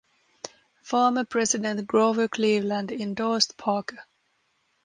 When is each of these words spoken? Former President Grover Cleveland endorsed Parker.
Former 0.81 1.25
President 1.25 1.85
Grover 1.85 2.27
Cleveland 2.27 2.91
endorsed 2.91 3.55
Parker. 3.55 3.99